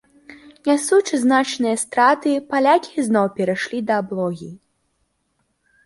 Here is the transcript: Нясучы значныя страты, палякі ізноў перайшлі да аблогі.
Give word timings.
Нясучы 0.67 1.15
значныя 1.23 1.75
страты, 1.83 2.31
палякі 2.55 2.89
ізноў 3.05 3.25
перайшлі 3.39 3.87
да 3.89 3.93
аблогі. 4.05 4.53